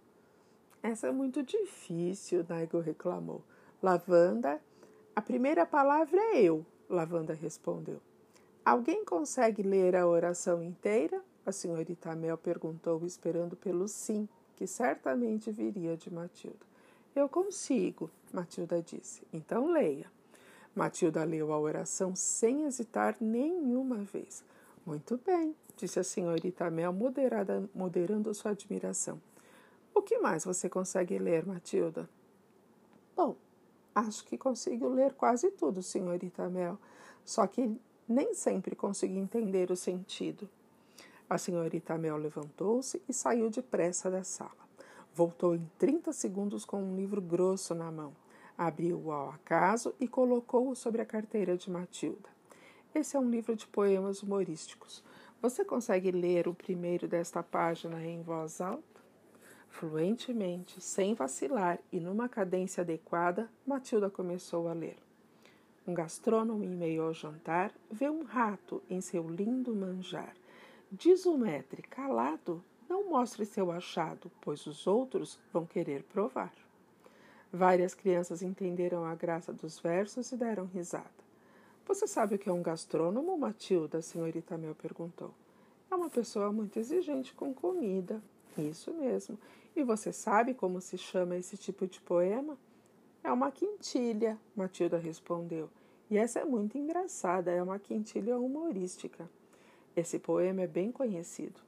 Essa 0.83 1.09
é 1.09 1.11
muito 1.11 1.43
difícil, 1.43 2.47
Nigel 2.49 2.81
reclamou. 2.81 3.43
Lavanda, 3.83 4.61
a 5.17 5.21
primeira 5.21 5.67
palavra 5.67 6.21
é 6.21 6.43
eu, 6.43 6.65
Lavanda 6.89 7.35
respondeu. 7.35 8.01
Alguém 8.65 9.05
consegue 9.05 9.63
ler 9.63 9.97
a 9.97 10.07
oração 10.07 10.63
inteira? 10.63 11.21
A 11.47 11.53
senhorita 11.53 12.13
Mel 12.17 12.37
perguntou, 12.37 13.07
esperando 13.07 13.55
pelo 13.55 13.87
sim, 13.87 14.29
que 14.57 14.67
certamente 14.67 15.49
viria 15.53 15.97
de 15.97 16.13
Matilda. 16.13 16.67
Eu 17.15 17.29
consigo, 17.29 18.11
Matilda 18.33 18.83
disse. 18.83 19.23
Então 19.33 19.71
leia. 19.71 20.11
Matilda 20.75 21.23
leu 21.23 21.53
a 21.53 21.59
oração 21.59 22.17
sem 22.17 22.65
hesitar 22.65 23.17
nenhuma 23.21 23.99
vez. 23.99 24.45
Muito 24.85 25.19
bem, 25.25 25.55
disse 25.77 26.01
a 26.01 26.05
senhorita 26.05 26.69
Mel, 26.69 26.93
moderada, 26.93 27.71
moderando 27.73 28.35
sua 28.35 28.51
admiração. 28.51 29.21
O 29.95 30.03
que 30.03 30.19
mais 30.19 30.45
você 30.45 30.69
consegue 30.69 31.17
ler, 31.17 31.47
Matilda? 31.47 32.11
Bom, 33.17 33.37
acho 33.95 34.25
que 34.25 34.37
consigo 34.37 34.89
ler 34.89 35.15
quase 35.15 35.51
tudo, 35.53 35.81
senhorita 35.81 36.49
Mel, 36.51 36.77
só 37.25 37.47
que 37.47 37.75
nem 38.09 38.35
sempre 38.35 38.75
consigo 38.75 39.17
entender 39.17 39.71
o 39.71 39.77
sentido. 39.77 40.49
A 41.29 41.39
senhorita 41.39 41.99
Mel 41.99 42.17
levantou-se 42.17 43.03
e 43.09 43.13
saiu 43.13 43.51
depressa 43.51 44.09
da 44.09 44.23
sala. 44.23 44.53
Voltou 45.13 45.57
em 45.57 45.71
30 45.77 46.13
segundos 46.13 46.65
com 46.65 46.81
um 46.81 46.95
livro 46.95 47.21
grosso 47.21 47.75
na 47.75 47.91
mão. 47.91 48.13
Abriu-o 48.57 49.11
ao 49.11 49.31
acaso 49.31 49.93
e 49.99 50.07
colocou-o 50.07 50.77
sobre 50.77 51.03
a 51.03 51.07
carteira 51.07 51.57
de 51.57 51.69
Matilda. 51.69 52.29
Esse 52.95 53.17
é 53.17 53.21
um 53.21 53.29
livro 53.29 53.57
de 53.57 53.67
poemas 53.67 54.23
humorísticos. 54.23 55.03
Você 55.43 55.65
consegue 55.65 56.13
ler 56.13 56.47
o 56.47 56.55
primeiro 56.55 57.09
desta 57.09 57.43
página 57.43 58.01
em 58.05 58.23
voz 58.23 58.61
alta? 58.61 58.85
Fluentemente, 59.69 60.81
sem 60.81 61.13
vacilar 61.13 61.81
e 61.91 61.99
numa 61.99 62.29
cadência 62.29 62.83
adequada, 62.83 63.51
Matilda 63.67 64.09
começou 64.09 64.69
a 64.69 64.73
ler. 64.73 64.97
Um 65.87 65.93
gastrônomo, 65.93 66.63
em 66.63 66.69
meio 66.69 67.03
ao 67.03 67.13
jantar, 67.13 67.73
vê 67.91 68.09
um 68.09 68.23
rato 68.23 68.81
em 68.89 69.01
seu 69.01 69.29
lindo 69.29 69.75
manjar 69.75 70.33
Diz 70.91 71.27
o 71.27 71.37
metre, 71.37 71.83
calado, 71.83 72.63
não 72.89 73.11
mostre 73.11 73.45
seu 73.45 73.73
achado, 73.73 74.31
pois 74.41 74.67
os 74.67 74.87
outros 74.87 75.39
vão 75.53 75.67
querer 75.67 76.05
provar. 76.05 76.53
Várias 77.53 77.93
crianças 77.93 78.41
entenderam 78.41 79.05
a 79.05 79.15
graça 79.15 79.53
dos 79.53 79.81
versos 79.81 80.31
e 80.31 80.37
deram 80.37 80.67
risada. 80.67 81.11
Você 81.87 82.07
sabe 82.07 82.37
o 82.37 82.39
que 82.39 82.49
é 82.49 82.53
um 82.53 82.63
gastrônomo, 82.63 83.37
Matilda? 83.37 83.99
A 83.99 84.03
senhorita 84.03 84.57
Mel 84.57 84.75
perguntou. 84.75 85.35
É 85.91 85.95
uma 85.95 86.11
pessoa 86.11 86.53
muito 86.53 86.79
exigente 86.79 87.35
com 87.35 87.53
comida. 87.53 88.23
Isso 88.57 88.93
mesmo. 88.93 89.39
E 89.75 89.83
você 89.83 90.13
sabe 90.13 90.55
como 90.55 90.81
se 90.81 90.97
chama 90.97 91.37
esse 91.37 91.57
tipo 91.57 91.87
de 91.87 92.01
poema? 92.01 92.57
É 93.25 93.33
uma 93.33 93.51
quintilha, 93.51 94.39
Matilda 94.55 94.99
respondeu. 94.99 95.69
E 96.09 96.17
essa 96.17 96.39
é 96.39 96.45
muito 96.45 96.79
engraçada, 96.79 97.51
é 97.51 97.63
uma 97.63 97.79
quintilha 97.79 98.39
humorística. 98.39 99.29
Esse 99.97 100.19
poema 100.19 100.61
é 100.61 100.67
bem 100.67 100.93
conhecido. 100.93 101.59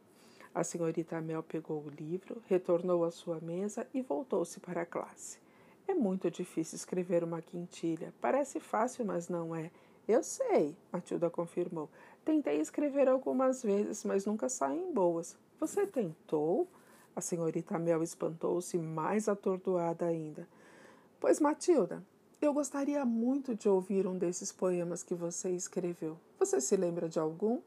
A 0.54 0.62
senhorita 0.62 1.18
Mel 1.18 1.42
pegou 1.42 1.82
o 1.82 1.88
livro, 1.88 2.42
retornou 2.46 3.02
à 3.02 3.10
sua 3.10 3.40
mesa 3.40 3.86
e 3.94 4.02
voltou-se 4.02 4.60
para 4.60 4.82
a 4.82 4.86
classe. 4.86 5.38
É 5.86 5.94
muito 5.94 6.30
difícil 6.30 6.76
escrever 6.76 7.24
uma 7.24 7.40
quintilha. 7.40 8.12
Parece 8.20 8.60
fácil, 8.60 9.06
mas 9.06 9.30
não 9.30 9.56
é. 9.56 9.70
Eu 10.06 10.22
sei, 10.22 10.76
Matilda 10.92 11.30
confirmou. 11.30 11.88
Tentei 12.22 12.60
escrever 12.60 13.08
algumas 13.08 13.62
vezes, 13.62 14.04
mas 14.04 14.26
nunca 14.26 14.50
saem 14.50 14.92
boas. 14.92 15.34
Você 15.58 15.86
tentou? 15.86 16.68
A 17.16 17.22
senhorita 17.22 17.78
Mel 17.78 18.02
espantou-se 18.02 18.76
mais 18.76 19.26
atordoada 19.26 20.04
ainda. 20.04 20.46
Pois, 21.18 21.40
Matilda, 21.40 22.04
eu 22.42 22.52
gostaria 22.52 23.02
muito 23.06 23.54
de 23.54 23.70
ouvir 23.70 24.06
um 24.06 24.18
desses 24.18 24.52
poemas 24.52 25.02
que 25.02 25.14
você 25.14 25.50
escreveu. 25.50 26.18
Você 26.38 26.60
se 26.60 26.76
lembra 26.76 27.08
de 27.08 27.18
algum? 27.18 27.62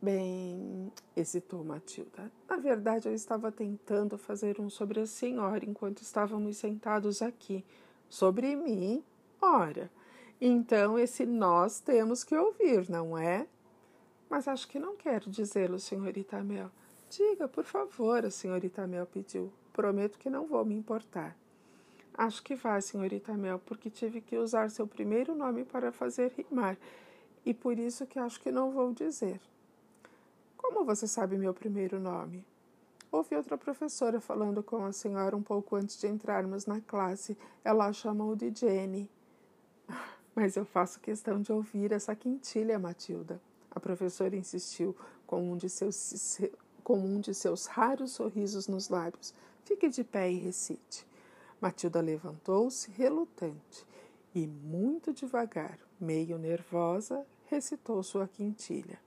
Bem, 0.00 0.92
hesitou 1.16 1.64
Matilda. 1.64 2.30
Na 2.48 2.56
verdade, 2.56 3.08
eu 3.08 3.14
estava 3.14 3.50
tentando 3.50 4.18
fazer 4.18 4.60
um 4.60 4.68
sobre 4.68 5.00
a 5.00 5.06
senhora 5.06 5.64
enquanto 5.64 6.02
estávamos 6.02 6.58
sentados 6.58 7.22
aqui. 7.22 7.64
Sobre 8.08 8.54
mim? 8.54 9.02
Ora, 9.40 9.90
então 10.38 10.98
esse 10.98 11.24
nós 11.24 11.80
temos 11.80 12.22
que 12.22 12.36
ouvir, 12.36 12.90
não 12.90 13.16
é? 13.16 13.46
Mas 14.28 14.46
acho 14.46 14.68
que 14.68 14.78
não 14.78 14.96
quero 14.96 15.30
dizê-lo, 15.30 15.78
senhorita 15.78 16.44
Mel. 16.44 16.70
Diga, 17.08 17.48
por 17.48 17.64
favor, 17.64 18.24
a 18.24 18.30
senhorita 18.30 18.86
Mel 18.86 19.06
pediu. 19.06 19.50
Prometo 19.72 20.18
que 20.18 20.28
não 20.28 20.46
vou 20.46 20.64
me 20.64 20.74
importar. 20.74 21.34
Acho 22.12 22.42
que 22.42 22.54
vai, 22.54 22.82
senhorita 22.82 23.32
Mel, 23.34 23.58
porque 23.64 23.88
tive 23.88 24.20
que 24.20 24.36
usar 24.36 24.70
seu 24.70 24.86
primeiro 24.86 25.34
nome 25.34 25.64
para 25.64 25.90
fazer 25.90 26.32
rimar, 26.36 26.76
e 27.44 27.54
por 27.54 27.78
isso 27.78 28.06
que 28.06 28.18
acho 28.18 28.40
que 28.40 28.50
não 28.50 28.70
vou 28.70 28.92
dizer. 28.92 29.40
Como 30.66 30.84
você 30.84 31.06
sabe 31.06 31.38
meu 31.38 31.54
primeiro 31.54 32.00
nome? 32.00 32.44
Ouvi 33.12 33.36
outra 33.36 33.56
professora 33.56 34.20
falando 34.20 34.64
com 34.64 34.84
a 34.84 34.90
senhora 34.90 35.36
um 35.36 35.42
pouco 35.42 35.76
antes 35.76 35.96
de 35.96 36.08
entrarmos 36.08 36.66
na 36.66 36.80
classe. 36.80 37.38
Ela 37.62 37.86
a 37.86 37.92
chamou 37.92 38.34
de 38.34 38.52
Jenny. 38.52 39.08
Mas 40.34 40.56
eu 40.56 40.64
faço 40.64 40.98
questão 40.98 41.40
de 41.40 41.52
ouvir 41.52 41.92
essa 41.92 42.16
quintilha, 42.16 42.80
Matilda. 42.80 43.40
A 43.70 43.78
professora 43.78 44.34
insistiu 44.34 44.94
com 45.24 45.52
um 45.52 45.56
de 45.56 45.70
seus, 45.70 46.40
com 46.82 46.98
um 46.98 47.20
de 47.20 47.32
seus 47.32 47.66
raros 47.66 48.10
sorrisos 48.10 48.66
nos 48.66 48.88
lábios. 48.88 49.32
Fique 49.64 49.88
de 49.88 50.02
pé 50.02 50.32
e 50.32 50.36
recite. 50.36 51.06
Matilda 51.60 52.00
levantou-se, 52.00 52.90
relutante, 52.90 53.86
e 54.34 54.48
muito 54.48 55.12
devagar, 55.12 55.78
meio 55.98 56.36
nervosa, 56.36 57.24
recitou 57.44 58.02
sua 58.02 58.26
quintilha. 58.26 59.05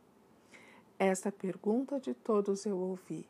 Esta 1.00 1.32
pergunta 1.32 1.98
de 1.98 2.14
todos 2.14 2.66
eu 2.66 2.78
ouvi. 2.78 3.26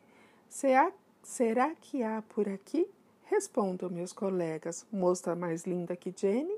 Será, 0.50 0.92
será 1.22 1.76
que 1.76 2.02
há 2.02 2.24
por 2.24 2.50
aqui? 2.50 2.90
Respondam 3.26 3.92
meus 3.92 4.12
colegas, 4.12 4.88
moça 4.92 5.36
mais 5.36 5.66
linda 5.66 5.96
que 5.96 6.12
Jenny? 6.12 6.58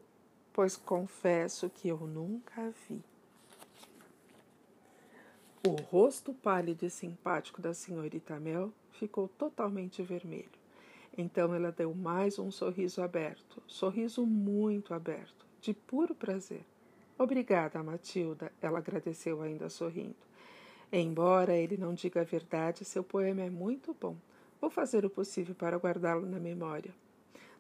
Pois 0.54 0.78
confesso 0.78 1.70
que 1.70 1.90
eu 1.90 1.98
nunca 1.98 2.74
vi. 2.88 3.04
O 5.68 5.72
rosto 5.72 6.34
pálido 6.34 6.86
e 6.86 6.90
simpático 6.90 7.62
da 7.62 7.74
senhorita 7.74 8.40
Mel 8.40 8.72
ficou 8.94 9.28
totalmente 9.28 10.02
vermelho. 10.02 10.62
Então 11.18 11.54
ela 11.54 11.74
deu 11.74 11.94
mais 11.94 12.40
um 12.40 12.50
sorriso 12.50 13.02
aberto, 13.02 13.62
sorriso 13.68 14.26
muito 14.26 14.94
aberto, 14.94 15.46
de 15.60 15.74
puro 15.74 16.16
prazer. 16.16 16.66
Obrigada, 17.18 17.84
Matilda, 17.84 18.50
ela 18.62 18.80
agradeceu 18.80 19.42
ainda 19.42 19.70
sorrindo. 19.70 20.31
Embora 20.92 21.56
ele 21.56 21.78
não 21.78 21.94
diga 21.94 22.20
a 22.20 22.26
verdade, 22.26 22.84
seu 22.84 23.04
poema 23.04 23.42
é 23.42 23.50
muito 23.50 23.96
bom. 24.00 24.18
Vou 24.60 24.70
fazer 24.70 25.06
o 25.06 25.10
possível 25.10 25.56
para 25.56 25.78
guardá-lo 25.78 26.26
na 26.26 26.38
memória. 26.38 26.94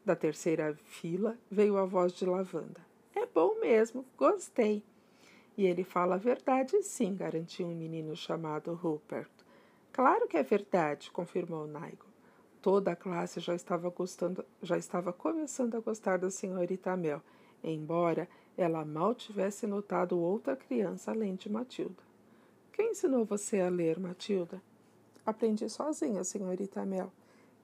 Da 0.03 0.15
terceira 0.15 0.77
fila 0.83 1.37
veio 1.49 1.77
a 1.77 1.85
voz 1.85 2.11
de 2.11 2.25
Lavanda. 2.25 2.81
É 3.15 3.25
bom 3.25 3.59
mesmo, 3.59 4.05
gostei. 4.17 4.83
E 5.57 5.65
ele 5.65 5.83
fala 5.83 6.15
a 6.15 6.17
verdade, 6.17 6.81
sim, 6.83 7.15
garantiu 7.15 7.67
um 7.67 7.75
menino 7.75 8.15
chamado 8.15 8.73
Rupert. 8.73 9.31
Claro 9.93 10.27
que 10.27 10.37
é 10.37 10.43
verdade, 10.43 11.09
confirmou 11.11 11.67
Naigo. 11.67 12.05
Toda 12.61 12.91
a 12.91 12.95
classe 12.95 13.39
já 13.39 13.55
estava 13.55 13.89
gostando, 13.89 14.45
já 14.61 14.77
estava 14.77 15.13
começando 15.13 15.75
a 15.75 15.79
gostar 15.79 16.17
da 16.17 16.29
senhorita 16.29 16.95
Mel, 16.97 17.21
embora 17.63 18.27
ela 18.57 18.83
mal 18.83 19.15
tivesse 19.15 19.65
notado 19.65 20.19
outra 20.19 20.55
criança 20.55 21.11
além 21.11 21.35
de 21.35 21.49
Matilda. 21.49 22.10
Quem 22.81 22.93
ensinou 22.93 23.23
você 23.23 23.59
a 23.59 23.69
ler, 23.69 23.99
Matilda? 23.99 24.59
Aprendi 25.23 25.69
sozinha, 25.69 26.23
senhorita 26.23 26.83
Mel. 26.83 27.11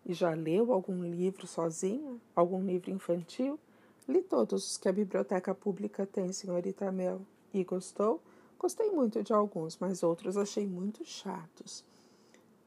E 0.06 0.13
já 0.13 0.30
leu 0.30 0.71
algum 0.71 1.03
livro 1.03 1.47
sozinha? 1.47 2.17
Algum 2.36 2.63
livro 2.63 2.91
infantil? 2.91 3.60
Li 4.08 4.21
todos 4.21 4.63
os 4.63 4.77
que 4.77 4.88
a 4.88 4.93
biblioteca 4.93 5.56
pública 5.56 6.06
tem, 6.06 6.32
senhorita 6.32 6.91
Mel. 6.91 7.19
E 7.51 7.63
gostou? 7.63 8.21
Gostei 8.60 8.91
muito 8.91 9.23
de 9.23 9.34
alguns, 9.34 9.75
mas 9.80 10.03
outros 10.03 10.38
achei 10.38 10.67
muito 10.67 11.03
chatos. 11.03 11.84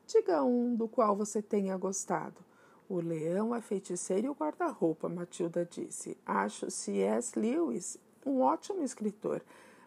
Diga 0.08 0.42
um 0.42 0.74
do 0.74 0.88
qual 0.88 1.14
você 1.14 1.40
tenha 1.40 1.76
gostado. 1.76 2.44
O 2.88 2.96
leão, 2.96 3.54
a 3.54 3.60
feiticeira 3.60 4.26
e 4.26 4.28
o 4.28 4.34
guarda-roupa, 4.34 5.08
Matilda 5.08 5.64
disse. 5.64 6.16
Acho 6.26 6.68
C.S. 6.68 7.38
Lewis 7.38 7.96
um 8.26 8.40
ótimo 8.40 8.82
escritor, 8.82 9.40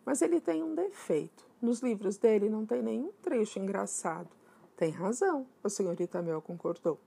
mas 0.05 0.21
ele 0.21 0.39
tem 0.39 0.63
um 0.63 0.75
defeito. 0.75 1.45
Nos 1.61 1.79
livros 1.79 2.17
dele 2.17 2.49
não 2.49 2.65
tem 2.65 2.81
nenhum 2.81 3.11
trecho 3.21 3.59
engraçado. 3.59 4.29
Tem 4.75 4.91
razão, 4.91 5.45
a 5.63 5.69
senhorita 5.69 6.21
Mel 6.21 6.41
concordou. 6.41 6.99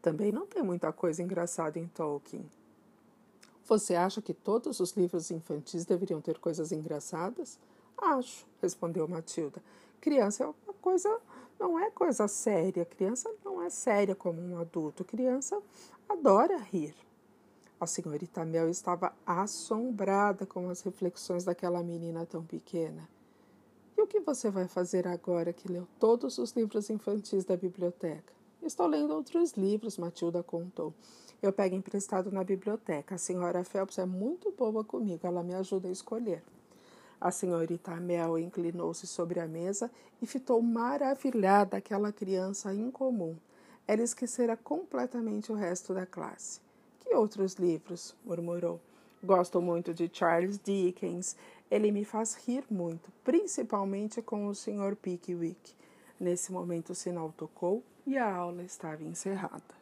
Também 0.00 0.30
não 0.30 0.46
tem 0.46 0.62
muita 0.62 0.92
coisa 0.92 1.22
engraçada 1.22 1.78
em 1.78 1.86
Tolkien. 1.88 2.48
Você 3.66 3.94
acha 3.94 4.22
que 4.22 4.32
todos 4.32 4.80
os 4.80 4.92
livros 4.92 5.30
infantis 5.30 5.84
deveriam 5.84 6.20
ter 6.22 6.38
coisas 6.38 6.72
engraçadas? 6.72 7.58
Acho, 7.98 8.46
respondeu 8.62 9.06
Matilda. 9.06 9.62
Criança 10.00 10.44
é 10.44 10.46
uma 10.46 10.74
coisa, 10.80 11.20
não 11.58 11.78
é 11.78 11.90
coisa 11.90 12.26
séria. 12.28 12.86
Criança 12.86 13.30
não 13.44 13.60
é 13.60 13.68
séria 13.68 14.14
como 14.14 14.40
um 14.40 14.58
adulto. 14.58 15.04
Criança 15.04 15.60
adora 16.08 16.56
rir. 16.56 16.94
A 17.80 17.86
senhorita 17.86 18.44
Mel 18.44 18.68
estava 18.68 19.12
assombrada 19.24 20.44
com 20.44 20.68
as 20.68 20.80
reflexões 20.80 21.44
daquela 21.44 21.80
menina 21.80 22.26
tão 22.26 22.44
pequena. 22.44 23.08
E 23.96 24.02
o 24.02 24.06
que 24.06 24.18
você 24.18 24.50
vai 24.50 24.66
fazer 24.66 25.06
agora 25.06 25.52
que 25.52 25.70
leu 25.70 25.86
todos 25.98 26.38
os 26.38 26.50
livros 26.52 26.90
infantis 26.90 27.44
da 27.44 27.56
biblioteca? 27.56 28.32
Estou 28.60 28.88
lendo 28.88 29.14
outros 29.14 29.52
livros, 29.52 29.96
Matilda 29.96 30.42
contou. 30.42 30.92
Eu 31.40 31.52
pego 31.52 31.76
emprestado 31.76 32.32
na 32.32 32.42
biblioteca. 32.42 33.14
A 33.14 33.18
senhora 33.18 33.62
Phelps 33.62 33.98
é 33.98 34.04
muito 34.04 34.50
boa 34.50 34.82
comigo, 34.82 35.24
ela 35.24 35.44
me 35.44 35.54
ajuda 35.54 35.86
a 35.86 35.92
escolher. 35.92 36.42
A 37.20 37.30
senhorita 37.30 37.94
Mel 37.94 38.40
inclinou-se 38.40 39.06
sobre 39.06 39.38
a 39.38 39.46
mesa 39.46 39.88
e 40.20 40.26
fitou 40.26 40.60
maravilhada 40.60 41.76
aquela 41.76 42.12
criança 42.12 42.74
incomum. 42.74 43.36
Ela 43.86 44.02
esquecera 44.02 44.56
completamente 44.56 45.52
o 45.52 45.54
resto 45.54 45.94
da 45.94 46.04
classe. 46.04 46.60
Que 47.08 47.14
outros 47.14 47.54
livros? 47.54 48.14
murmurou. 48.22 48.78
Gosto 49.24 49.62
muito 49.62 49.94
de 49.94 50.10
Charles 50.12 50.60
Dickens. 50.62 51.38
Ele 51.70 51.90
me 51.90 52.04
faz 52.04 52.34
rir 52.34 52.66
muito, 52.70 53.10
principalmente 53.24 54.20
com 54.20 54.46
o 54.46 54.54
Sr. 54.54 54.94
Pickwick. 54.94 55.72
Nesse 56.20 56.52
momento 56.52 56.90
o 56.90 56.94
sinal 56.94 57.32
tocou 57.34 57.82
e 58.06 58.18
a 58.18 58.30
aula 58.30 58.62
estava 58.62 59.02
encerrada. 59.02 59.77